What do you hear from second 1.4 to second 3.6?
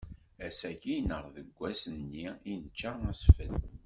wass-nni i nečča asfel.